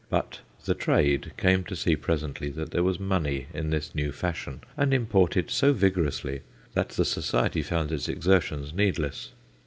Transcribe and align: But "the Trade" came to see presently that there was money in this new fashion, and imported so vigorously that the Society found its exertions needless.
But 0.09 0.39
"the 0.65 0.73
Trade" 0.73 1.31
came 1.37 1.63
to 1.65 1.75
see 1.75 1.95
presently 1.95 2.49
that 2.49 2.71
there 2.71 2.81
was 2.81 2.99
money 2.99 3.45
in 3.53 3.69
this 3.69 3.93
new 3.93 4.11
fashion, 4.11 4.61
and 4.75 4.95
imported 4.95 5.51
so 5.51 5.73
vigorously 5.73 6.41
that 6.73 6.89
the 6.89 7.05
Society 7.05 7.61
found 7.61 7.91
its 7.91 8.09
exertions 8.09 8.73
needless. 8.73 9.33